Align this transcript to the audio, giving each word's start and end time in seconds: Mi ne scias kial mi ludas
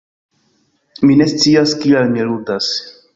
Mi 1.07 1.17
ne 1.19 1.27
scias 1.33 1.75
kial 1.83 2.09
mi 2.15 2.25
ludas 2.31 2.71